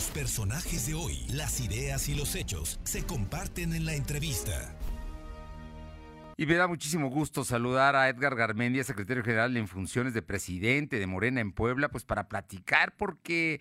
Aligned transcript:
Los 0.00 0.08
personajes 0.12 0.86
de 0.86 0.94
hoy, 0.94 1.26
las 1.28 1.60
ideas 1.60 2.08
y 2.08 2.14
los 2.14 2.34
hechos 2.34 2.80
se 2.84 3.04
comparten 3.04 3.74
en 3.74 3.84
la 3.84 3.92
entrevista. 3.92 4.74
Y 6.38 6.46
me 6.46 6.54
da 6.54 6.66
muchísimo 6.66 7.10
gusto 7.10 7.44
saludar 7.44 7.94
a 7.94 8.08
Edgar 8.08 8.34
Garmendia, 8.34 8.82
secretario 8.82 9.22
general 9.22 9.54
en 9.58 9.68
funciones 9.68 10.14
de 10.14 10.22
presidente 10.22 10.98
de 10.98 11.06
Morena 11.06 11.42
en 11.42 11.52
Puebla, 11.52 11.90
pues 11.90 12.04
para 12.04 12.30
platicar 12.30 12.96
porque 12.96 13.60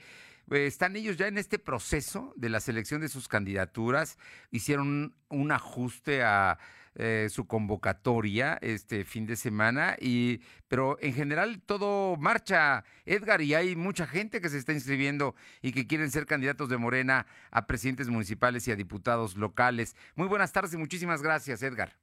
eh, 0.50 0.66
están 0.66 0.96
ellos 0.96 1.18
ya 1.18 1.28
en 1.28 1.38
este 1.38 1.60
proceso 1.60 2.32
de 2.38 2.48
la 2.48 2.62
selección 2.62 3.02
de 3.02 3.10
sus 3.10 3.28
candidaturas, 3.28 4.18
hicieron 4.50 5.14
un 5.28 5.52
ajuste 5.52 6.24
a 6.24 6.58
eh, 7.02 7.28
su 7.30 7.48
convocatoria 7.48 8.58
este 8.62 9.06
fin 9.06 9.26
de 9.26 9.38
semana, 9.38 9.96
y, 10.02 10.42
pero 10.68 10.98
en 11.00 11.14
general 11.14 11.62
todo 11.62 12.18
marcha, 12.18 12.84
Edgar, 13.06 13.42
y 13.42 13.54
hay 13.54 13.78
mucha 13.78 14.06
gente 14.06 14.42
que 14.42 14.50
se 14.50 14.58
está 14.58 14.74
inscribiendo 14.74 15.34
y 15.62 15.72
que 15.72 15.88
quieren 15.88 16.12
ser 16.12 16.26
candidatos 16.26 16.68
de 16.68 16.76
Morena 16.76 17.26
a 17.52 17.68
presidentes 17.68 18.10
municipales 18.10 18.68
y 18.68 18.72
a 18.72 18.76
diputados 18.76 19.38
locales. 19.38 19.96
Muy 20.16 20.28
buenas 20.28 20.52
tardes 20.52 20.74
y 20.74 20.78
muchísimas 20.78 21.22
gracias, 21.22 21.64
Edgar. 21.64 21.94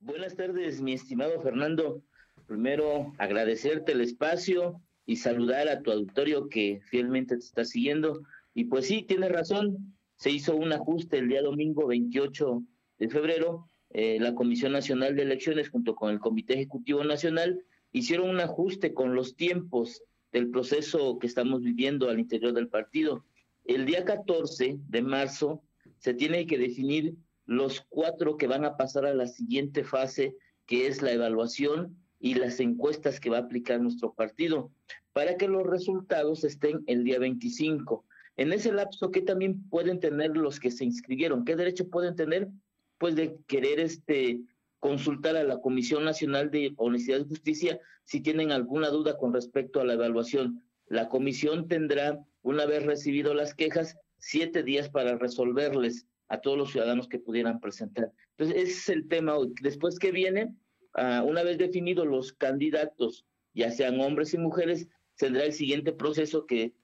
Buenas 0.00 0.34
tardes, 0.36 0.80
mi 0.80 0.94
estimado 0.94 1.38
Fernando. 1.42 2.02
Primero, 2.46 3.12
agradecerte 3.18 3.92
el 3.92 4.00
espacio 4.00 4.80
y 5.04 5.16
saludar 5.16 5.68
a 5.68 5.82
tu 5.82 5.92
auditorio 5.92 6.48
que 6.48 6.80
fielmente 6.88 7.36
te 7.36 7.44
está 7.44 7.66
siguiendo. 7.66 8.22
Y 8.54 8.64
pues 8.64 8.86
sí, 8.86 9.02
tienes 9.02 9.32
razón, 9.32 9.94
se 10.16 10.30
hizo 10.30 10.56
un 10.56 10.72
ajuste 10.72 11.18
el 11.18 11.28
día 11.28 11.42
domingo 11.42 11.86
28 11.86 12.62
de 13.00 13.08
febrero. 13.10 13.68
Eh, 13.98 14.18
la 14.20 14.34
Comisión 14.34 14.72
Nacional 14.72 15.16
de 15.16 15.22
Elecciones 15.22 15.70
junto 15.70 15.94
con 15.94 16.10
el 16.10 16.20
Comité 16.20 16.52
Ejecutivo 16.52 17.02
Nacional 17.02 17.64
hicieron 17.92 18.28
un 18.28 18.40
ajuste 18.40 18.92
con 18.92 19.14
los 19.14 19.36
tiempos 19.36 20.02
del 20.32 20.50
proceso 20.50 21.18
que 21.18 21.26
estamos 21.26 21.62
viviendo 21.62 22.10
al 22.10 22.20
interior 22.20 22.52
del 22.52 22.68
partido. 22.68 23.24
El 23.64 23.86
día 23.86 24.04
14 24.04 24.76
de 24.86 25.00
marzo 25.00 25.62
se 25.96 26.12
tiene 26.12 26.46
que 26.46 26.58
definir 26.58 27.14
los 27.46 27.86
cuatro 27.88 28.36
que 28.36 28.46
van 28.46 28.66
a 28.66 28.76
pasar 28.76 29.06
a 29.06 29.14
la 29.14 29.26
siguiente 29.28 29.82
fase, 29.82 30.36
que 30.66 30.88
es 30.88 31.00
la 31.00 31.12
evaluación 31.12 31.96
y 32.20 32.34
las 32.34 32.60
encuestas 32.60 33.18
que 33.18 33.30
va 33.30 33.38
a 33.38 33.44
aplicar 33.44 33.80
nuestro 33.80 34.12
partido, 34.12 34.70
para 35.14 35.38
que 35.38 35.48
los 35.48 35.66
resultados 35.66 36.44
estén 36.44 36.84
el 36.86 37.02
día 37.02 37.18
25. 37.18 38.04
En 38.36 38.52
ese 38.52 38.72
lapso, 38.72 39.10
¿qué 39.10 39.22
también 39.22 39.66
pueden 39.70 40.00
tener 40.00 40.36
los 40.36 40.60
que 40.60 40.70
se 40.70 40.84
inscribieron? 40.84 41.46
¿Qué 41.46 41.56
derecho 41.56 41.88
pueden 41.88 42.14
tener? 42.14 42.50
Pues 42.98 43.14
de 43.14 43.36
querer 43.46 43.80
este 43.80 44.40
consultar 44.78 45.36
a 45.36 45.44
la 45.44 45.60
Comisión 45.60 46.04
Nacional 46.04 46.50
de 46.50 46.72
Honestidad 46.76 47.20
y 47.20 47.28
Justicia 47.28 47.80
si 48.04 48.20
tienen 48.20 48.52
alguna 48.52 48.88
duda 48.88 49.18
con 49.18 49.34
respecto 49.34 49.80
a 49.80 49.84
la 49.84 49.94
evaluación. 49.94 50.62
La 50.86 51.08
comisión 51.08 51.66
tendrá, 51.66 52.24
una 52.42 52.66
vez 52.66 52.84
recibido 52.84 53.34
las 53.34 53.54
quejas, 53.54 53.96
siete 54.18 54.62
días 54.62 54.88
para 54.88 55.18
resolverles 55.18 56.06
a 56.28 56.40
todos 56.40 56.56
los 56.56 56.70
ciudadanos 56.70 57.08
que 57.08 57.18
pudieran 57.18 57.60
presentar. 57.60 58.12
Entonces, 58.36 58.62
ese 58.62 58.72
es 58.72 58.88
el 58.90 59.08
tema 59.08 59.36
hoy. 59.36 59.52
Después 59.62 59.98
que 59.98 60.12
viene, 60.12 60.54
uh, 60.96 61.24
una 61.24 61.42
vez 61.42 61.58
definidos 61.58 62.06
los 62.06 62.32
candidatos, 62.32 63.24
ya 63.54 63.70
sean 63.70 64.00
hombres 64.00 64.34
y 64.34 64.38
mujeres, 64.38 64.88
tendrá 65.16 65.44
el 65.44 65.52
siguiente 65.52 65.92
proceso 65.92 66.46
que 66.46 66.74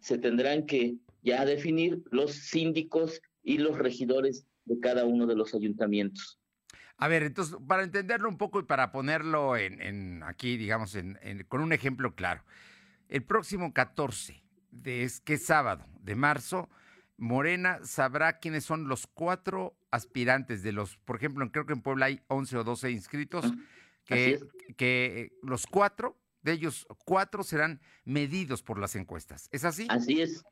se 0.00 0.18
tendrán 0.18 0.66
que 0.66 0.96
ya 1.22 1.44
definir 1.44 2.02
los 2.10 2.32
síndicos 2.32 3.20
y 3.42 3.58
los 3.58 3.78
regidores 3.78 4.46
de 4.68 4.78
cada 4.80 5.04
uno 5.04 5.26
de 5.26 5.34
los 5.34 5.54
ayuntamientos. 5.54 6.38
A 6.96 7.08
ver, 7.08 7.22
entonces, 7.22 7.56
para 7.66 7.84
entenderlo 7.84 8.28
un 8.28 8.38
poco 8.38 8.58
y 8.60 8.64
para 8.64 8.90
ponerlo 8.90 9.56
en, 9.56 9.80
en 9.80 10.22
aquí, 10.24 10.56
digamos, 10.56 10.94
en, 10.96 11.18
en, 11.22 11.44
con 11.44 11.60
un 11.60 11.72
ejemplo 11.72 12.14
claro, 12.14 12.42
el 13.08 13.22
próximo 13.22 13.72
14, 13.72 14.42
de, 14.70 15.10
que 15.24 15.34
es 15.34 15.44
sábado 15.44 15.86
de 16.02 16.16
marzo, 16.16 16.68
Morena 17.16 17.80
sabrá 17.84 18.38
quiénes 18.38 18.64
son 18.64 18.88
los 18.88 19.06
cuatro 19.06 19.76
aspirantes 19.90 20.62
de 20.62 20.72
los, 20.72 20.96
por 20.98 21.16
ejemplo, 21.16 21.50
creo 21.50 21.66
que 21.66 21.72
en 21.72 21.82
Puebla 21.82 22.06
hay 22.06 22.20
11 22.28 22.58
o 22.58 22.64
12 22.64 22.90
inscritos, 22.90 23.52
que, 24.04 24.40
que 24.76 25.20
eh, 25.20 25.32
los 25.42 25.66
cuatro, 25.66 26.18
de 26.42 26.52
ellos 26.52 26.86
cuatro 27.04 27.42
serán 27.42 27.80
medidos 28.04 28.62
por 28.62 28.78
las 28.78 28.96
encuestas. 28.96 29.48
¿Es 29.52 29.64
así? 29.64 29.86
Así 29.90 30.20
es. 30.20 30.44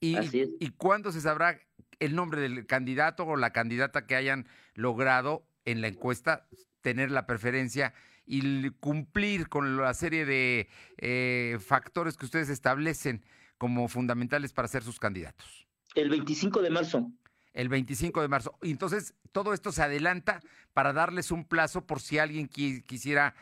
Y, 0.00 0.16
así 0.16 0.40
es. 0.40 0.50
¿Y 0.58 0.70
cuándo 0.70 1.12
se 1.12 1.20
sabrá 1.20 1.58
el 2.00 2.14
nombre 2.14 2.40
del 2.40 2.66
candidato 2.66 3.24
o 3.24 3.36
la 3.36 3.52
candidata 3.52 4.06
que 4.06 4.16
hayan 4.16 4.46
logrado 4.74 5.46
en 5.64 5.80
la 5.80 5.88
encuesta 5.88 6.46
tener 6.80 7.10
la 7.10 7.26
preferencia 7.26 7.94
y 8.26 8.70
cumplir 8.70 9.48
con 9.48 9.76
la 9.76 9.94
serie 9.94 10.24
de 10.26 10.68
eh, 10.98 11.58
factores 11.60 12.16
que 12.16 12.26
ustedes 12.26 12.48
establecen 12.48 13.24
como 13.58 13.88
fundamentales 13.88 14.52
para 14.52 14.68
ser 14.68 14.82
sus 14.82 14.98
candidatos? 14.98 15.66
El 15.94 16.10
25 16.10 16.60
de 16.60 16.70
marzo. 16.70 17.10
El 17.52 17.68
25 17.68 18.20
de 18.20 18.28
marzo. 18.28 18.58
Entonces 18.62 19.14
todo 19.32 19.54
esto 19.54 19.72
se 19.72 19.82
adelanta 19.82 20.40
para 20.74 20.92
darles 20.92 21.30
un 21.30 21.44
plazo 21.44 21.86
por 21.86 22.00
si 22.00 22.18
alguien 22.18 22.48
quisiera, 22.48 23.34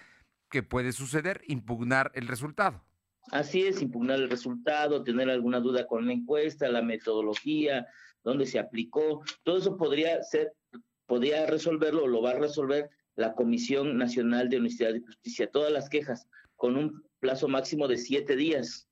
que 0.51 0.63
puede 0.63 0.93
suceder, 0.93 1.43
impugnar 1.49 2.13
el 2.15 2.29
resultado. 2.29 2.85
Así 3.33 3.63
es, 3.63 3.81
impugnar 3.81 4.21
el 4.21 4.31
resultado, 4.31 5.03
tener 5.03 5.31
alguna 5.31 5.59
duda 5.59 5.87
con 5.87 6.07
la 6.07 6.13
encuesta, 6.13 6.69
la 6.69 6.83
metodología, 6.83 7.87
dónde 8.25 8.47
se 8.47 8.59
aplicó, 8.59 9.23
todo 9.43 9.59
eso 9.59 9.77
podría 9.77 10.23
ser, 10.23 10.53
podría 11.07 11.47
resolverlo 11.47 12.05
o 12.05 12.09
lo 12.09 12.23
va 12.23 12.31
a 12.31 12.39
resolver 12.39 12.91
la 13.17 13.35
Comisión 13.35 13.97
Nacional 13.97 14.49
de 14.49 14.57
Honestidad 14.57 14.95
y 14.95 15.01
Justicia, 15.01 15.51
todas 15.51 15.73
las 15.73 15.89
quejas, 15.89 16.27
con 16.57 16.77
un 16.77 17.05
plazo 17.21 17.47
máximo 17.47 17.87
de 17.87 17.99
siete 17.99 18.35
días. 18.35 18.89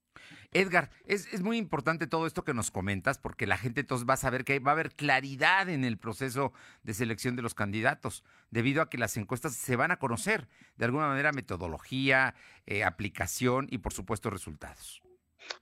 Edgar, 0.54 0.90
es, 1.06 1.40
muy 1.40 1.56
importante 1.56 2.06
todo 2.06 2.26
esto 2.26 2.44
que 2.44 2.52
nos 2.52 2.70
comentas 2.70 3.18
porque 3.18 3.46
la 3.46 3.56
gente 3.56 3.80
entonces 3.80 4.06
va 4.06 4.14
a 4.14 4.18
saber 4.18 4.44
que 4.44 4.58
va 4.58 4.72
a 4.72 4.74
haber 4.74 4.94
claridad 4.94 5.70
en 5.70 5.82
el 5.82 5.96
proceso 5.96 6.52
de 6.82 6.92
selección 6.92 7.36
de 7.36 7.42
los 7.42 7.54
candidatos, 7.54 8.22
debido 8.50 8.82
a 8.82 8.90
que 8.90 8.98
las 8.98 9.16
encuestas 9.16 9.54
se 9.54 9.76
van 9.76 9.92
a 9.92 9.98
conocer 9.98 10.48
de 10.76 10.84
alguna 10.84 11.08
manera 11.08 11.32
metodología, 11.32 12.34
eh, 12.66 12.84
aplicación 12.84 13.66
y 13.70 13.78
por 13.78 13.94
supuesto 13.94 14.28
resultados. 14.28 15.02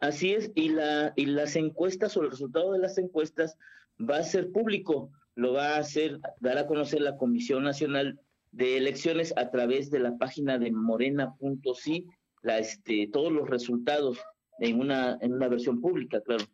Así 0.00 0.32
es, 0.32 0.50
y, 0.54 0.70
la, 0.70 1.12
y 1.16 1.26
las 1.26 1.56
encuestas 1.56 2.16
o 2.16 2.22
el 2.22 2.30
resultado 2.30 2.72
de 2.72 2.78
las 2.78 2.98
encuestas 2.98 3.56
va 3.98 4.18
a 4.18 4.22
ser 4.22 4.50
público, 4.50 5.10
lo 5.34 5.52
va 5.52 5.76
a 5.76 5.78
hacer, 5.78 6.20
dar 6.40 6.58
a 6.58 6.66
conocer 6.66 7.00
la 7.00 7.16
Comisión 7.16 7.64
Nacional 7.64 8.18
de 8.52 8.76
Elecciones 8.76 9.32
a 9.36 9.50
través 9.50 9.90
de 9.90 10.00
la 10.00 10.16
página 10.18 10.58
de 10.58 10.72
morena.si, 10.72 12.06
este, 12.42 13.08
todos 13.12 13.32
los 13.32 13.48
resultados 13.48 14.18
en 14.58 14.80
una, 14.80 15.18
en 15.20 15.34
una 15.34 15.48
versión 15.48 15.80
pública, 15.80 16.20
claro. 16.20 16.44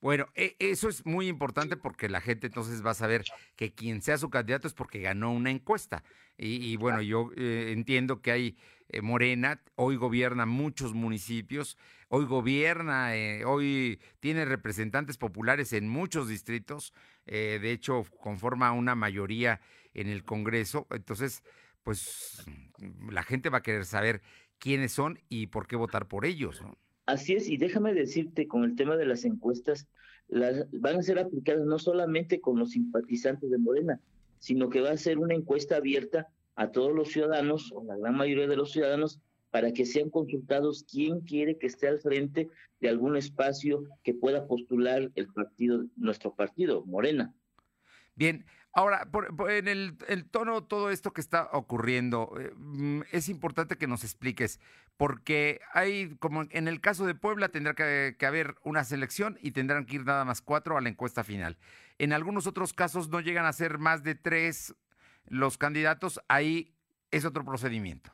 Bueno, 0.00 0.26
e, 0.34 0.56
eso 0.58 0.88
es 0.88 1.04
muy 1.04 1.28
importante 1.28 1.76
porque 1.76 2.08
la 2.08 2.20
gente 2.20 2.46
entonces 2.46 2.84
va 2.84 2.92
a 2.92 2.94
saber 2.94 3.24
que 3.56 3.74
quien 3.74 4.00
sea 4.02 4.16
su 4.18 4.30
candidato 4.30 4.66
es 4.66 4.74
porque 4.74 5.00
ganó 5.00 5.30
una 5.32 5.50
encuesta. 5.50 6.02
Y, 6.42 6.76
bueno, 6.76 7.02
yo 7.02 7.30
eh, 7.36 7.72
entiendo 7.72 8.22
que 8.22 8.30
hay 8.30 8.56
eh, 8.88 9.02
Morena, 9.02 9.60
hoy 9.74 9.96
gobierna 9.96 10.46
muchos 10.46 10.94
municipios, 10.94 11.76
hoy 12.08 12.24
gobierna, 12.24 13.14
eh, 13.14 13.44
hoy 13.44 14.00
tiene 14.20 14.46
representantes 14.46 15.18
populares 15.18 15.74
en 15.74 15.86
muchos 15.86 16.28
distritos, 16.28 16.94
de 17.26 17.70
hecho 17.70 18.04
conforma 18.20 18.72
una 18.72 18.94
mayoría 18.94 19.60
en 19.92 20.08
el 20.08 20.24
Congreso. 20.24 20.86
Entonces, 20.90 21.42
pues 21.82 22.42
la 23.10 23.22
gente 23.22 23.50
va 23.50 23.58
a 23.58 23.62
querer 23.62 23.84
saber 23.84 24.22
quiénes 24.58 24.92
son 24.92 25.20
y 25.28 25.48
por 25.48 25.66
qué 25.66 25.76
votar 25.76 26.08
por 26.08 26.24
ellos. 26.24 26.62
¿no? 26.62 26.78
Así 27.10 27.34
es, 27.34 27.48
y 27.48 27.56
déjame 27.56 27.92
decirte, 27.92 28.46
con 28.46 28.62
el 28.62 28.76
tema 28.76 28.96
de 28.96 29.04
las 29.04 29.24
encuestas, 29.24 29.88
las, 30.28 30.70
van 30.70 30.96
a 30.96 31.02
ser 31.02 31.18
aplicadas 31.18 31.66
no 31.66 31.76
solamente 31.80 32.40
con 32.40 32.56
los 32.56 32.70
simpatizantes 32.70 33.50
de 33.50 33.58
Morena, 33.58 33.98
sino 34.38 34.70
que 34.70 34.80
va 34.80 34.92
a 34.92 34.96
ser 34.96 35.18
una 35.18 35.34
encuesta 35.34 35.74
abierta 35.74 36.28
a 36.54 36.70
todos 36.70 36.94
los 36.94 37.08
ciudadanos, 37.08 37.72
o 37.72 37.82
la 37.82 37.96
gran 37.96 38.16
mayoría 38.16 38.46
de 38.46 38.54
los 38.54 38.70
ciudadanos, 38.70 39.18
para 39.50 39.72
que 39.72 39.86
sean 39.86 40.08
consultados 40.08 40.84
quién 40.88 41.22
quiere 41.22 41.58
que 41.58 41.66
esté 41.66 41.88
al 41.88 41.98
frente 41.98 42.48
de 42.80 42.88
algún 42.88 43.16
espacio 43.16 43.82
que 44.04 44.14
pueda 44.14 44.46
postular 44.46 45.10
el 45.16 45.26
partido, 45.32 45.86
nuestro 45.96 46.36
partido, 46.36 46.84
Morena. 46.86 47.34
Bien, 48.14 48.44
ahora, 48.72 49.10
por, 49.10 49.50
en 49.50 49.66
el, 49.66 49.96
el, 50.06 50.26
tono 50.26 50.62
todo 50.62 50.90
esto 50.90 51.12
que 51.12 51.20
está 51.20 51.48
ocurriendo, 51.52 52.32
eh, 52.38 52.52
mm, 52.54 53.00
es 53.10 53.28
importante 53.28 53.74
que 53.76 53.88
nos 53.88 54.04
expliques, 54.04 54.60
porque 55.00 55.62
hay, 55.72 56.14
como 56.16 56.42
en 56.50 56.68
el 56.68 56.82
caso 56.82 57.06
de 57.06 57.14
Puebla, 57.14 57.48
tendrá 57.48 57.72
que, 57.72 58.16
que, 58.18 58.26
haber 58.26 58.56
una 58.64 58.84
selección 58.84 59.38
y 59.40 59.52
tendrán 59.52 59.86
que 59.86 59.96
ir 59.96 60.04
nada 60.04 60.26
más 60.26 60.42
cuatro 60.42 60.76
a 60.76 60.82
la 60.82 60.90
encuesta 60.90 61.24
final. 61.24 61.56
En 61.96 62.12
algunos 62.12 62.46
otros 62.46 62.74
casos 62.74 63.08
no 63.08 63.20
llegan 63.20 63.46
a 63.46 63.52
ser 63.54 63.78
más 63.78 64.02
de 64.02 64.14
tres 64.14 64.74
los 65.24 65.56
candidatos, 65.56 66.20
ahí 66.28 66.74
es 67.10 67.24
otro 67.24 67.46
procedimiento. 67.46 68.12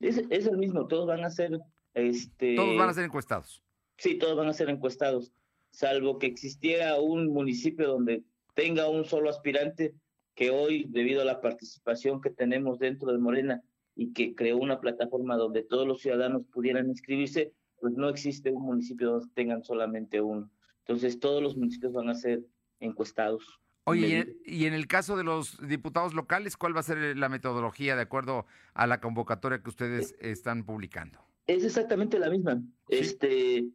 Es, 0.00 0.20
es 0.28 0.48
el 0.48 0.58
mismo, 0.58 0.88
todos 0.88 1.06
van 1.06 1.24
a 1.24 1.30
ser... 1.30 1.60
Este... 1.94 2.56
Todos 2.56 2.76
van 2.76 2.88
a 2.88 2.94
ser 2.94 3.04
encuestados. 3.04 3.62
Sí, 3.96 4.18
todos 4.18 4.36
van 4.36 4.48
a 4.48 4.54
ser 4.54 4.70
encuestados, 4.70 5.30
salvo 5.70 6.18
que 6.18 6.26
existiera 6.26 6.96
un 7.00 7.28
municipio 7.28 7.86
donde 7.86 8.24
tenga 8.54 8.88
un 8.88 9.04
solo 9.04 9.30
aspirante 9.30 9.94
que 10.34 10.50
hoy, 10.50 10.84
debido 10.88 11.22
a 11.22 11.24
la 11.24 11.40
participación 11.40 12.20
que 12.20 12.30
tenemos 12.30 12.80
dentro 12.80 13.12
de 13.12 13.18
Morena 13.18 13.62
y 13.94 14.12
que 14.12 14.34
creó 14.34 14.56
una 14.56 14.80
plataforma 14.80 15.36
donde 15.36 15.62
todos 15.62 15.86
los 15.86 16.00
ciudadanos 16.00 16.44
pudieran 16.52 16.88
inscribirse, 16.88 17.52
pues 17.80 17.94
no 17.94 18.08
existe 18.08 18.50
un 18.50 18.62
municipio 18.62 19.10
donde 19.10 19.26
tengan 19.34 19.62
solamente 19.62 20.20
uno. 20.20 20.50
Entonces 20.80 21.18
todos 21.20 21.42
los 21.42 21.56
municipios 21.56 21.92
van 21.92 22.08
a 22.08 22.14
ser 22.14 22.42
encuestados. 22.80 23.60
Oye, 23.84 24.36
y 24.44 24.66
en 24.66 24.74
el 24.74 24.86
caso 24.86 25.16
de 25.16 25.24
los 25.24 25.58
diputados 25.66 26.14
locales, 26.14 26.56
¿cuál 26.56 26.74
va 26.74 26.80
a 26.80 26.84
ser 26.84 27.16
la 27.16 27.28
metodología 27.28 27.96
de 27.96 28.02
acuerdo 28.02 28.46
a 28.74 28.86
la 28.86 29.00
convocatoria 29.00 29.60
que 29.60 29.70
ustedes 29.70 30.14
están 30.20 30.64
publicando? 30.64 31.18
Es 31.48 31.64
exactamente 31.64 32.18
la 32.20 32.30
misma. 32.30 32.62
Este, 32.88 33.66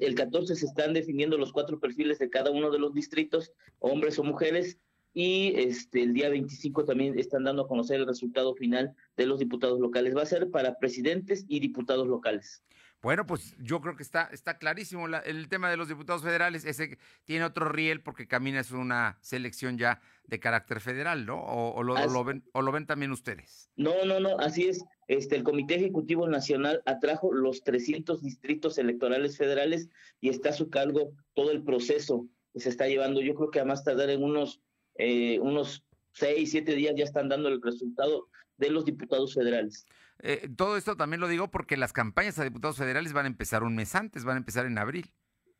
el 0.00 0.14
14 0.16 0.56
se 0.56 0.66
están 0.66 0.92
definiendo 0.92 1.38
los 1.38 1.52
cuatro 1.52 1.78
perfiles 1.78 2.18
de 2.18 2.28
cada 2.28 2.50
uno 2.50 2.70
de 2.70 2.80
los 2.80 2.92
distritos, 2.92 3.52
hombres 3.78 4.18
o 4.18 4.24
mujeres, 4.24 4.78
y 5.14 5.52
este, 5.56 6.02
el 6.02 6.14
día 6.14 6.28
25 6.30 6.84
también 6.84 7.18
están 7.18 7.44
dando 7.44 7.62
a 7.62 7.68
conocer 7.68 8.00
el 8.00 8.06
resultado 8.06 8.54
final 8.54 8.94
de 9.16 9.26
los 9.26 9.38
diputados 9.38 9.78
locales. 9.80 10.16
Va 10.16 10.22
a 10.22 10.26
ser 10.26 10.50
para 10.50 10.78
presidentes 10.78 11.44
y 11.48 11.60
diputados 11.60 12.06
locales. 12.08 12.62
Bueno, 13.02 13.26
pues 13.26 13.56
yo 13.58 13.80
creo 13.80 13.96
que 13.96 14.04
está, 14.04 14.28
está 14.30 14.58
clarísimo 14.58 15.08
el 15.08 15.48
tema 15.48 15.68
de 15.68 15.76
los 15.76 15.88
diputados 15.88 16.22
federales. 16.22 16.64
Ese 16.64 16.98
tiene 17.24 17.44
otro 17.44 17.68
riel 17.68 18.00
porque 18.00 18.28
Camina 18.28 18.60
es 18.60 18.70
una 18.70 19.18
selección 19.20 19.76
ya 19.76 20.00
de 20.24 20.38
carácter 20.38 20.80
federal, 20.80 21.26
¿no? 21.26 21.42
O, 21.42 21.82
lo, 21.82 21.94
ven, 22.24 22.44
o 22.52 22.62
lo 22.62 22.70
ven 22.70 22.86
también 22.86 23.10
ustedes. 23.10 23.68
No, 23.74 24.04
no, 24.04 24.20
no, 24.20 24.38
así 24.38 24.68
es. 24.68 24.84
Este, 25.08 25.34
el 25.34 25.42
Comité 25.42 25.74
Ejecutivo 25.74 26.28
Nacional 26.28 26.80
atrajo 26.86 27.32
los 27.32 27.64
300 27.64 28.22
distritos 28.22 28.78
electorales 28.78 29.36
federales 29.36 29.88
y 30.20 30.28
está 30.28 30.50
a 30.50 30.54
su 30.54 30.70
cargo 30.70 31.12
todo 31.34 31.50
el 31.50 31.64
proceso 31.64 32.28
que 32.52 32.60
se 32.60 32.68
está 32.68 32.86
llevando. 32.86 33.20
Yo 33.20 33.34
creo 33.34 33.50
que 33.50 33.58
a 33.58 33.64
más 33.64 33.82
tardar 33.82 34.10
en 34.10 34.22
unos, 34.22 34.60
eh, 34.96 35.38
unos 35.40 35.84
seis, 36.12 36.50
siete 36.50 36.74
días 36.74 36.94
ya 36.96 37.04
están 37.04 37.28
dando 37.28 37.48
el 37.48 37.60
resultado 37.62 38.28
de 38.58 38.70
los 38.70 38.84
diputados 38.84 39.34
federales. 39.34 39.86
Eh, 40.20 40.48
todo 40.56 40.76
esto 40.76 40.96
también 40.96 41.20
lo 41.20 41.28
digo 41.28 41.50
porque 41.50 41.76
las 41.76 41.92
campañas 41.92 42.38
a 42.38 42.44
diputados 42.44 42.76
federales 42.76 43.12
van 43.12 43.24
a 43.24 43.28
empezar 43.28 43.62
un 43.62 43.74
mes 43.74 43.94
antes, 43.94 44.24
van 44.24 44.36
a 44.36 44.38
empezar 44.38 44.66
en 44.66 44.78
abril. 44.78 45.12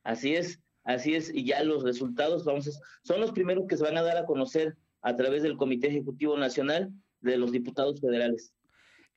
Así 0.05 0.34
es, 0.34 0.61
así 0.84 1.14
es, 1.14 1.32
y 1.34 1.44
ya 1.44 1.62
los 1.64 1.82
resultados 1.82 2.44
vamos 2.44 2.70
son 3.02 3.20
los 3.20 3.32
primeros 3.32 3.67
que 3.69 3.76
se 3.76 3.82
van 3.82 3.96
a 3.96 4.02
dar 4.02 4.19
a 4.19 4.26
conocer 4.26 4.76
a 5.00 5.17
través 5.17 5.43
del 5.43 5.56
Comité 5.56 5.88
Ejecutivo 5.88 6.37
Nacional 6.37 6.90
de 7.20 7.37
los 7.37 7.52
diputados 7.52 8.00
federales. 8.00 8.52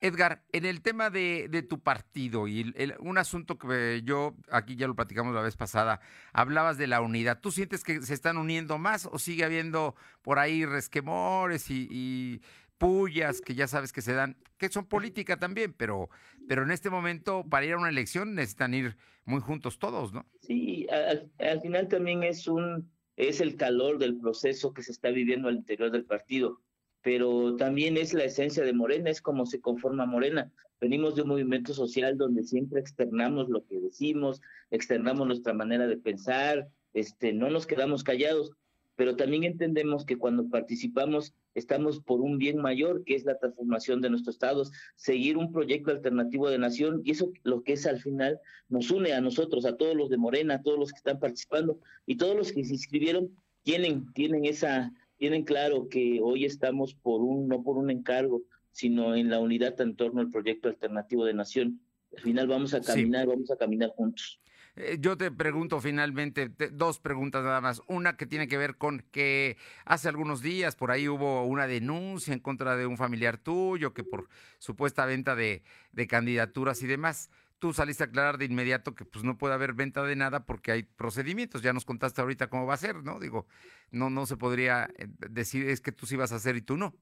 Edgar, 0.01 0.43
en 0.51 0.65
el 0.65 0.81
tema 0.81 1.09
de, 1.09 1.65
tu 1.67 1.79
partido 1.79 2.47
y 2.47 2.73
un 2.99 3.17
asunto 3.17 3.57
que 3.57 4.01
yo 4.03 4.35
aquí 4.51 4.75
ya 4.75 4.87
lo 4.87 4.95
platicamos 4.95 5.33
la 5.33 5.41
vez 5.41 5.55
pasada, 5.55 5.99
hablabas 6.33 6.77
de 6.77 6.87
la 6.87 7.01
unidad. 7.01 7.39
¿Tú 7.41 7.51
sientes 7.51 7.83
que 7.83 8.01
se 8.01 8.13
están 8.13 8.37
uniendo 8.37 8.77
más 8.77 9.07
o 9.11 9.17
sigue 9.19 9.45
habiendo 9.45 9.95
por 10.21 10.37
ahí 10.37 10.65
resquemores 10.65 11.69
y 11.69 12.41
pullas 12.77 13.41
que 13.41 13.55
ya 13.55 13.67
sabes 13.67 13.91
que 13.91 14.01
se 14.01 14.13
dan, 14.13 14.37
que 14.57 14.69
son 14.69 14.85
política 14.85 15.37
también, 15.37 15.73
pero, 15.73 16.09
pero 16.47 16.63
en 16.63 16.71
este 16.71 16.89
momento 16.89 17.45
para 17.49 17.65
ir 17.65 17.73
a 17.73 17.77
una 17.77 17.89
elección 17.89 18.35
necesitan 18.35 18.73
ir 18.73 18.97
muy 19.25 19.41
juntos 19.41 19.79
todos, 19.79 20.13
¿no? 20.13 20.25
Sí, 20.41 20.87
al, 20.89 21.61
final 21.61 21.87
también 21.87 22.23
es 22.23 22.47
un 22.47 22.91
es 23.15 23.39
el 23.39 23.55
calor 23.55 23.97
del 23.97 24.17
proceso 24.17 24.73
que 24.73 24.83
se 24.83 24.91
está 24.91 25.09
viviendo 25.09 25.47
al 25.47 25.55
interior 25.55 25.89
del 25.89 26.05
partido, 26.05 26.61
pero 27.05 27.55
también 27.55 27.97
es 27.97 28.15
la 28.15 28.23
esencia 28.23 28.63
de 28.63 28.73
Morena, 28.73 29.11
es 29.11 29.21
como 29.21 29.45
se 29.45 29.61
conforma 29.61 30.07
Morena. 30.07 30.51
Venimos 30.81 31.15
de 31.15 31.21
un 31.21 31.27
movimiento 31.27 31.71
social 31.71 32.17
donde 32.17 32.41
siempre 32.43 32.79
externamos 32.79 33.47
lo 33.47 33.63
que 33.63 33.79
decimos, 33.79 34.41
externamos 34.71 35.27
nuestra 35.27 35.53
manera 35.53 35.85
de 35.85 35.97
pensar, 35.97 36.67
este, 36.95 37.31
no 37.31 37.51
nos 37.51 37.67
quedamos 37.67 38.03
callados 38.03 38.53
pero 38.95 39.15
también 39.15 39.43
entendemos 39.43 40.05
que 40.05 40.17
cuando 40.17 40.47
participamos 40.49 41.33
estamos 41.53 41.99
por 41.99 42.21
un 42.21 42.37
bien 42.37 42.57
mayor, 42.57 43.03
que 43.03 43.15
es 43.15 43.25
la 43.25 43.37
transformación 43.37 44.01
de 44.01 44.09
nuestros 44.09 44.35
estados, 44.35 44.71
seguir 44.95 45.37
un 45.37 45.51
proyecto 45.51 45.91
alternativo 45.91 46.49
de 46.49 46.57
nación, 46.57 47.01
y 47.03 47.11
eso 47.11 47.31
lo 47.43 47.61
que 47.63 47.73
es 47.73 47.85
al 47.85 47.99
final 47.99 48.39
nos 48.69 48.91
une 48.91 49.13
a 49.13 49.21
nosotros, 49.21 49.65
a 49.65 49.75
todos 49.75 49.95
los 49.95 50.09
de 50.09 50.17
Morena, 50.17 50.55
a 50.55 50.61
todos 50.61 50.79
los 50.79 50.91
que 50.91 50.97
están 50.97 51.19
participando, 51.19 51.79
y 52.05 52.15
todos 52.17 52.35
los 52.35 52.51
que 52.51 52.63
se 52.63 52.73
inscribieron 52.73 53.31
tienen, 53.63 54.11
tienen 54.13 54.45
esa, 54.45 54.93
tienen 55.17 55.43
claro 55.43 55.87
que 55.89 56.19
hoy 56.21 56.45
estamos 56.45 56.93
por 56.95 57.21
un, 57.21 57.47
no 57.47 57.63
por 57.63 57.77
un 57.77 57.89
encargo, 57.89 58.43
sino 58.71 59.15
en 59.15 59.29
la 59.29 59.39
unidad 59.39 59.79
en 59.81 59.95
torno 59.95 60.21
al 60.21 60.29
proyecto 60.29 60.67
alternativo 60.67 61.25
de 61.25 61.33
nación. 61.33 61.81
Al 62.15 62.21
final 62.21 62.47
vamos 62.47 62.73
a 62.73 62.81
caminar, 62.81 63.27
vamos 63.27 63.49
a 63.51 63.57
caminar 63.57 63.89
juntos. 63.89 64.39
Eh, 64.77 64.97
yo 64.99 65.15
te 65.15 65.31
pregunto 65.31 65.79
finalmente 65.79 66.51
dos 66.71 66.99
preguntas 66.99 67.43
nada 67.43 67.61
más. 67.61 67.81
Una 67.87 68.17
que 68.17 68.25
tiene 68.25 68.47
que 68.47 68.57
ver 68.57 68.75
con 68.75 69.05
que 69.11 69.57
hace 69.85 70.09
algunos 70.09 70.41
días 70.41 70.75
por 70.75 70.91
ahí 70.91 71.07
hubo 71.07 71.45
una 71.45 71.67
denuncia 71.67 72.33
en 72.33 72.39
contra 72.39 72.75
de 72.75 72.85
un 72.85 72.97
familiar 72.97 73.37
tuyo 73.37 73.93
que 73.93 74.03
por 74.03 74.27
supuesta 74.59 75.05
venta 75.05 75.35
de, 75.35 75.63
candidaturas 76.09 76.81
y 76.83 76.87
demás. 76.87 77.29
Tú 77.59 77.73
saliste 77.73 78.03
a 78.03 78.07
aclarar 78.07 78.37
de 78.37 78.45
inmediato 78.45 78.95
que 78.95 79.05
pues 79.05 79.23
no 79.23 79.37
puede 79.37 79.53
haber 79.53 79.73
venta 79.73 80.03
de 80.03 80.15
nada 80.15 80.45
porque 80.45 80.71
hay 80.71 80.83
procedimientos. 80.83 81.61
Ya 81.61 81.73
nos 81.73 81.85
contaste 81.85 82.21
ahorita 82.21 82.47
cómo 82.47 82.65
va 82.65 82.73
a 82.73 82.77
ser, 82.77 83.03
¿no? 83.03 83.19
Digo, 83.19 83.47
no, 83.91 84.09
no 84.09 84.25
se 84.25 84.37
podría 84.37 84.89
eh, 84.97 85.07
decir 85.29 85.67
es 85.69 85.81
que 85.81 85.91
tú 85.91 86.05
sí 86.05 86.15
vas 86.15 86.31
a 86.31 86.35
hacer 86.35 86.55
y 86.57 86.61
tú 86.61 86.77
no. 86.77 86.95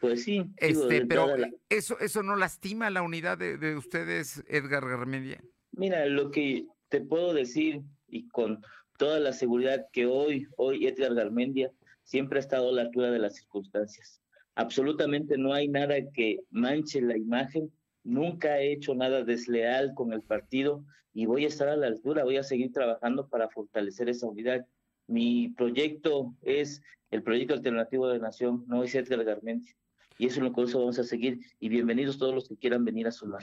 Pues 0.00 0.22
sí. 0.22 0.44
Este, 0.56 1.04
pero 1.06 1.28
eso, 1.68 1.98
eso 1.98 2.22
no 2.22 2.36
lastima 2.36 2.90
la 2.90 3.02
unidad 3.02 3.36
de, 3.36 3.58
de 3.58 3.76
ustedes, 3.76 4.44
Edgar 4.46 4.88
Garmendia. 4.88 5.42
Mira, 5.72 6.06
lo 6.06 6.30
que 6.30 6.66
te 6.88 7.00
puedo 7.00 7.34
decir 7.34 7.82
y 8.08 8.28
con 8.28 8.62
toda 8.98 9.20
la 9.20 9.32
seguridad 9.32 9.86
que 9.92 10.06
hoy, 10.06 10.46
hoy 10.56 10.86
Edgar 10.86 11.14
Garmendia 11.14 11.70
siempre 12.02 12.38
ha 12.38 12.40
estado 12.40 12.70
a 12.70 12.72
la 12.72 12.82
altura 12.82 13.10
de 13.10 13.18
las 13.18 13.36
circunstancias. 13.36 14.20
Absolutamente 14.54 15.38
no 15.38 15.52
hay 15.52 15.68
nada 15.68 15.94
que 16.12 16.40
manche 16.50 17.00
la 17.00 17.16
imagen, 17.16 17.70
nunca 18.08 18.58
he 18.58 18.72
hecho 18.72 18.94
nada 18.94 19.22
desleal 19.22 19.94
con 19.94 20.12
el 20.12 20.22
partido 20.22 20.84
y 21.12 21.26
voy 21.26 21.44
a 21.44 21.48
estar 21.48 21.68
a 21.68 21.76
la 21.76 21.86
altura, 21.86 22.24
voy 22.24 22.38
a 22.38 22.42
seguir 22.42 22.72
trabajando 22.72 23.28
para 23.28 23.48
fortalecer 23.48 24.08
esa 24.08 24.26
unidad. 24.26 24.66
Mi 25.06 25.48
proyecto 25.50 26.34
es 26.42 26.82
el 27.10 27.22
proyecto 27.22 27.54
alternativo 27.54 28.08
de 28.08 28.18
Nación, 28.18 28.64
no 28.66 28.82
es 28.82 28.94
Edgar 28.94 29.24
Garmendia. 29.24 29.74
Y 30.18 30.26
eso 30.26 30.40
es 30.40 30.42
lo 30.42 30.52
que 30.52 30.74
vamos 30.74 30.98
a 30.98 31.04
seguir. 31.04 31.40
Y 31.60 31.68
bienvenidos 31.68 32.18
todos 32.18 32.34
los 32.34 32.48
que 32.48 32.56
quieran 32.56 32.84
venir 32.84 33.06
a 33.06 33.12
sumar. 33.12 33.42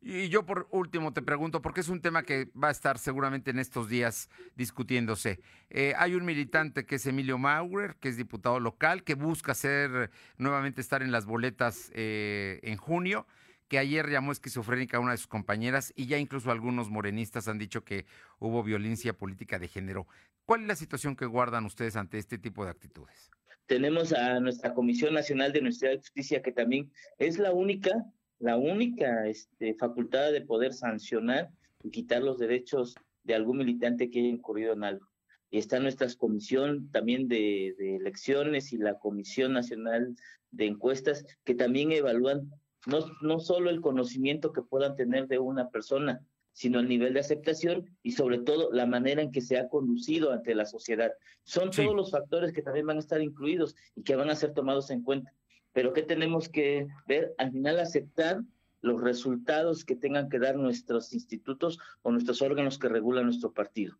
Y 0.00 0.28
yo 0.28 0.46
por 0.46 0.68
último 0.70 1.12
te 1.12 1.22
pregunto, 1.22 1.60
porque 1.60 1.80
es 1.80 1.88
un 1.88 2.00
tema 2.00 2.22
que 2.22 2.50
va 2.52 2.68
a 2.68 2.70
estar 2.70 2.98
seguramente 2.98 3.50
en 3.50 3.58
estos 3.58 3.88
días 3.88 4.30
discutiéndose. 4.54 5.40
Eh, 5.70 5.92
hay 5.96 6.14
un 6.14 6.24
militante 6.24 6.86
que 6.86 6.96
es 6.96 7.06
Emilio 7.06 7.36
Maurer, 7.36 7.96
que 7.96 8.08
es 8.08 8.16
diputado 8.16 8.60
local, 8.60 9.02
que 9.02 9.14
busca 9.14 9.54
ser 9.54 10.10
nuevamente 10.36 10.80
estar 10.80 11.02
en 11.02 11.10
las 11.10 11.26
boletas 11.26 11.90
eh, 11.94 12.60
en 12.62 12.76
junio, 12.76 13.26
que 13.68 13.78
ayer 13.78 14.08
llamó 14.08 14.32
esquizofrénica 14.32 14.96
a 14.96 15.00
una 15.00 15.12
de 15.12 15.18
sus 15.18 15.26
compañeras 15.26 15.92
y 15.94 16.06
ya 16.06 16.18
incluso 16.18 16.50
algunos 16.50 16.90
morenistas 16.90 17.48
han 17.48 17.58
dicho 17.58 17.84
que 17.84 18.06
hubo 18.38 18.62
violencia 18.62 19.12
política 19.12 19.58
de 19.58 19.68
género. 19.68 20.06
¿Cuál 20.46 20.62
es 20.62 20.68
la 20.68 20.76
situación 20.76 21.16
que 21.16 21.26
guardan 21.26 21.66
ustedes 21.66 21.96
ante 21.96 22.18
este 22.18 22.38
tipo 22.38 22.64
de 22.64 22.70
actitudes? 22.70 23.30
Tenemos 23.66 24.12
a 24.14 24.40
nuestra 24.40 24.72
Comisión 24.72 25.12
Nacional 25.12 25.52
de 25.52 25.60
de 25.60 25.98
Justicia, 25.98 26.42
que 26.42 26.52
también 26.52 26.90
es 27.18 27.38
la 27.38 27.52
única 27.52 27.92
la 28.38 28.56
única 28.56 29.26
este, 29.26 29.74
facultad 29.74 30.32
de 30.32 30.42
poder 30.42 30.72
sancionar 30.72 31.50
y 31.82 31.90
quitar 31.90 32.22
los 32.22 32.38
derechos 32.38 32.94
de 33.24 33.34
algún 33.34 33.58
militante 33.58 34.10
que 34.10 34.20
haya 34.20 34.28
incurrido 34.28 34.72
en 34.72 34.84
algo. 34.84 35.06
Y 35.50 35.58
está 35.58 35.80
nuestra 35.80 36.08
comisión 36.16 36.90
también 36.90 37.28
de, 37.28 37.74
elecciones 37.78 38.72
y 38.72 38.78
la 38.78 38.98
Comisión 38.98 39.54
Nacional 39.54 40.14
de 40.50 40.66
Encuestas 40.66 41.24
que 41.44 41.54
también 41.54 41.90
evalúan 41.92 42.50
no, 42.86 42.98
no 43.20 43.40
solo 43.40 43.70
el 43.70 43.80
conocimiento 43.80 44.52
que 44.52 44.62
puedan 44.62 44.96
tener 44.96 45.26
de 45.28 45.38
una 45.38 45.68
persona, 45.68 46.20
sino 46.52 46.80
el 46.80 46.88
nivel 46.88 47.14
de 47.14 47.20
aceptación 47.20 47.84
y 48.02 48.12
sobre 48.12 48.38
todo 48.38 48.72
la 48.72 48.86
manera 48.86 49.22
en 49.22 49.30
que 49.30 49.40
se 49.40 49.58
ha 49.58 49.68
conducido 49.68 50.32
ante 50.32 50.54
la 50.54 50.64
sociedad. 50.64 51.12
Son 51.44 51.70
todos 51.70 51.94
los 51.94 52.10
factores 52.10 52.52
que 52.52 52.62
también 52.62 52.86
van 52.86 52.96
a 52.96 53.00
estar 53.00 53.20
incluidos 53.20 53.76
y 53.94 54.02
que 54.02 54.16
van 54.16 54.30
a 54.30 54.34
ser 54.34 54.54
tomados 54.54 54.90
en 54.90 55.02
cuenta 55.02 55.32
pero 55.78 55.92
¿qué 55.92 56.02
tenemos 56.02 56.48
que 56.48 56.88
ver? 57.06 57.34
Al 57.38 57.52
final 57.52 57.78
aceptar 57.78 58.40
los 58.80 59.00
resultados 59.00 59.84
que 59.84 59.94
tengan 59.94 60.28
que 60.28 60.40
dar 60.40 60.56
nuestros 60.56 61.12
institutos 61.12 61.78
o 62.02 62.10
nuestros 62.10 62.42
órganos 62.42 62.80
que 62.80 62.88
regulan 62.88 63.26
nuestro 63.26 63.52
partido. 63.52 63.96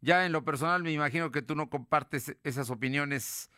Ya 0.00 0.26
en 0.26 0.32
lo 0.32 0.44
personal 0.44 0.82
me 0.82 0.90
imagino 0.90 1.30
que 1.30 1.40
tú 1.40 1.54
no 1.54 1.70
compartes 1.70 2.36
esas 2.42 2.68
opiniones, 2.70 3.48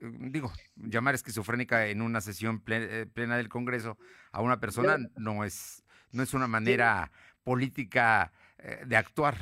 digo, 0.00 0.52
llamar 0.76 1.14
esquizofrénica 1.14 1.86
en 1.88 2.02
una 2.02 2.20
sesión 2.20 2.62
eh, 2.68 3.06
plena 3.12 3.36
del 3.36 3.48
Congreso 3.48 3.98
a 4.32 4.40
una 4.40 4.60
persona 4.60 4.98
no 5.16 5.44
es 5.44 5.84
no 6.12 6.22
es 6.22 6.34
una 6.34 6.48
manera 6.48 7.12
política 7.44 8.32
eh, 8.58 8.80
de 8.86 8.96
actuar 8.96 9.36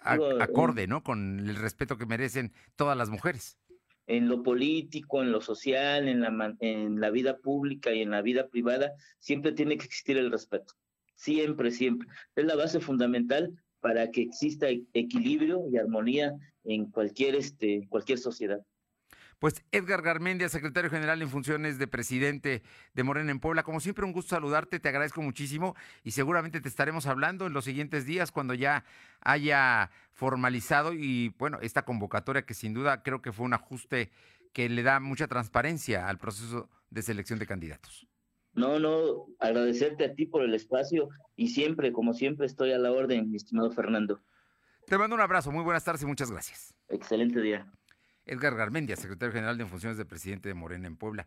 acorde, 0.00 0.86
¿no? 0.86 1.02
Con 1.02 1.40
el 1.40 1.56
respeto 1.56 1.98
que 1.98 2.06
merecen 2.06 2.52
todas 2.76 2.96
las 2.96 3.10
mujeres 3.10 3.58
en 4.06 4.28
lo 4.28 4.42
político, 4.42 5.22
en 5.22 5.32
lo 5.32 5.40
social, 5.40 6.08
en 6.08 6.20
la, 6.20 6.56
en 6.60 7.00
la 7.00 7.10
vida 7.10 7.38
pública 7.38 7.92
y 7.92 8.02
en 8.02 8.10
la 8.10 8.22
vida 8.22 8.48
privada, 8.48 8.92
siempre 9.18 9.52
tiene 9.52 9.76
que 9.76 9.84
existir 9.84 10.16
el 10.16 10.30
respeto. 10.30 10.74
Siempre, 11.14 11.70
siempre. 11.70 12.08
Es 12.34 12.44
la 12.44 12.56
base 12.56 12.80
fundamental 12.80 13.52
para 13.80 14.10
que 14.10 14.22
exista 14.22 14.68
equilibrio 14.92 15.64
y 15.70 15.76
armonía 15.76 16.34
en 16.64 16.90
cualquier, 16.90 17.34
este, 17.34 17.86
cualquier 17.88 18.18
sociedad. 18.18 18.60
Pues 19.38 19.62
Edgar 19.70 20.00
Garmendia, 20.00 20.48
secretario 20.48 20.90
general 20.90 21.20
en 21.20 21.28
funciones 21.28 21.78
de 21.78 21.86
presidente 21.86 22.62
de 22.94 23.02
Morena 23.02 23.30
en 23.30 23.38
Puebla. 23.38 23.64
Como 23.64 23.80
siempre, 23.80 24.06
un 24.06 24.12
gusto 24.12 24.34
saludarte, 24.34 24.80
te 24.80 24.88
agradezco 24.88 25.20
muchísimo 25.20 25.76
y 26.02 26.12
seguramente 26.12 26.60
te 26.60 26.68
estaremos 26.68 27.06
hablando 27.06 27.46
en 27.46 27.52
los 27.52 27.66
siguientes 27.66 28.06
días 28.06 28.32
cuando 28.32 28.54
ya 28.54 28.84
haya 29.20 29.90
formalizado 30.12 30.94
y 30.94 31.34
bueno, 31.38 31.58
esta 31.60 31.84
convocatoria 31.84 32.46
que 32.46 32.54
sin 32.54 32.72
duda 32.72 33.02
creo 33.02 33.20
que 33.20 33.32
fue 33.32 33.44
un 33.44 33.52
ajuste 33.52 34.10
que 34.54 34.70
le 34.70 34.82
da 34.82 35.00
mucha 35.00 35.28
transparencia 35.28 36.08
al 36.08 36.16
proceso 36.16 36.70
de 36.88 37.02
selección 37.02 37.38
de 37.38 37.46
candidatos. 37.46 38.08
No, 38.54 38.78
no, 38.80 39.26
agradecerte 39.38 40.06
a 40.06 40.14
ti 40.14 40.24
por 40.24 40.42
el 40.42 40.54
espacio 40.54 41.10
y 41.36 41.48
siempre, 41.48 41.92
como 41.92 42.14
siempre, 42.14 42.46
estoy 42.46 42.72
a 42.72 42.78
la 42.78 42.90
orden, 42.90 43.30
mi 43.30 43.36
estimado 43.36 43.70
Fernando. 43.70 44.22
Te 44.86 44.96
mando 44.96 45.14
un 45.14 45.20
abrazo, 45.20 45.52
muy 45.52 45.62
buenas 45.62 45.84
tardes 45.84 46.02
y 46.04 46.06
muchas 46.06 46.30
gracias. 46.30 46.74
Excelente 46.88 47.38
día. 47.42 47.70
Edgar 48.26 48.56
Garmendia, 48.56 48.96
secretario 48.96 49.32
general 49.32 49.56
de 49.56 49.66
funciones 49.66 49.96
de 49.96 50.04
presidente 50.04 50.48
de 50.48 50.54
Morena 50.54 50.88
en 50.88 50.96
Puebla. 50.96 51.26